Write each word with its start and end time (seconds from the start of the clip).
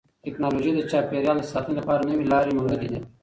تکنالوژي 0.25 0.71
د 0.75 0.81
چاپیریال 0.91 1.37
د 1.41 1.45
ساتنې 1.51 1.73
لپاره 1.79 2.01
نوې 2.09 2.25
لارې 2.31 2.55
موندلې 2.57 2.87
دي. 2.91 2.99